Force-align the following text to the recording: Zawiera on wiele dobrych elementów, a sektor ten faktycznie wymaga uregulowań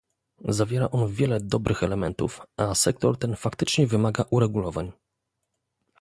Zawiera 0.47 0.91
on 0.91 1.07
wiele 1.11 1.39
dobrych 1.39 1.83
elementów, 1.83 2.41
a 2.57 2.75
sektor 2.75 3.17
ten 3.17 3.35
faktycznie 3.35 3.87
wymaga 3.87 4.25
uregulowań 4.29 4.91